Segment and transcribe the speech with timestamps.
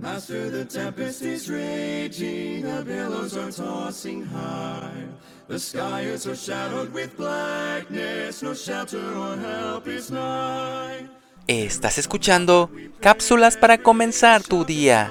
[0.00, 5.04] Master, the tempest is raging, the billows are tossing high.
[5.46, 11.06] The sky is overshadowed with blackness, no shelter or help is nigh.
[11.46, 15.10] Estás escuchando cápsulas para comenzar tu día.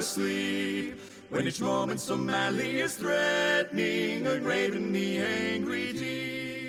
[0.00, 0.22] So.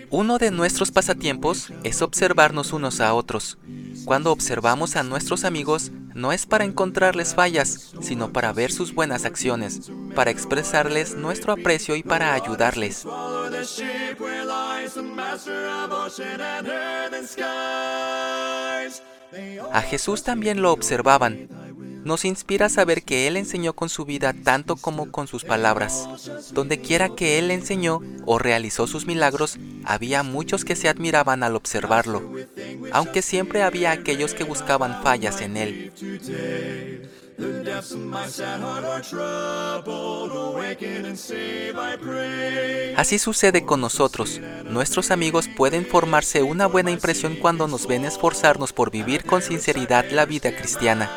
[0.10, 3.58] Uno de nuestros pasatiempos es observarnos unos a otros.
[4.04, 9.26] Cuando observamos a nuestros amigos, no es para encontrarles fallas, sino para ver sus buenas
[9.26, 13.06] acciones, para expresarles nuestro aprecio y para ayudarles.
[19.72, 21.65] A Jesús también lo observaban.
[22.06, 26.08] Nos inspira saber que Él enseñó con su vida tanto como con sus palabras.
[26.54, 31.56] Donde quiera que Él enseñó o realizó sus milagros, había muchos que se admiraban al
[31.56, 32.32] observarlo,
[32.92, 35.92] aunque siempre había aquellos que buscaban fallas en Él.
[42.96, 44.40] Así sucede con nosotros.
[44.64, 50.06] Nuestros amigos pueden formarse una buena impresión cuando nos ven esforzarnos por vivir con sinceridad
[50.12, 51.10] la vida cristiana.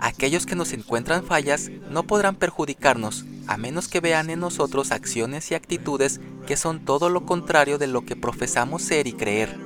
[0.00, 5.50] Aquellos que nos encuentran fallas no podrán perjudicarnos, a menos que vean en nosotros acciones
[5.50, 9.56] y actitudes que son todo lo contrario de lo que profesamos ser y creer.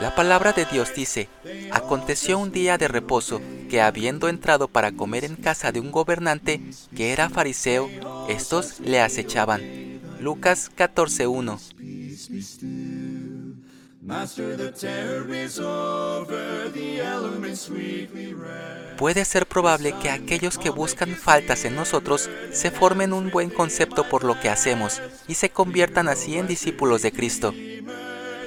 [0.00, 1.28] La palabra de Dios dice,
[1.72, 6.60] aconteció un día de reposo que habiendo entrado para comer en casa de un gobernante
[6.94, 7.88] que era fariseo,
[8.28, 9.83] estos le acechaban.
[10.20, 13.54] Lucas 14.1 Peace be still.
[14.00, 18.98] Master, the terror is over, the elements sweetly rest.
[18.98, 24.06] Puede ser probable que aquellos que buscan faltas en nosotros se formen un buen concepto
[24.08, 27.54] por lo que hacemos y se conviertan así en discípulos de Cristo.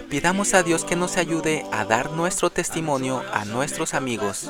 [0.09, 4.49] Pidamos a Dios que nos ayude a dar nuestro testimonio a nuestros amigos.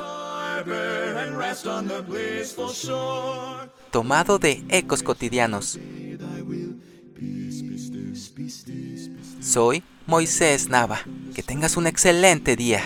[3.90, 5.78] Tomado de Ecos Cotidianos.
[9.40, 11.00] Soy Moisés Nava.
[11.34, 12.82] Que tengas un excelente día.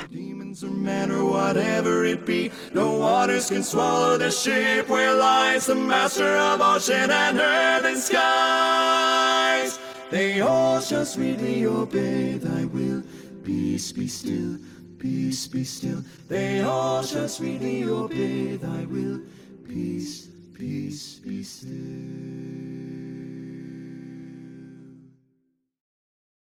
[10.12, 13.02] They all shall sweetly obey thy will.
[13.42, 14.58] Peace be still,
[14.98, 16.04] peace be still.
[16.28, 19.22] They all shall sweetly obey thy will.
[19.66, 21.81] Peace, peace be still.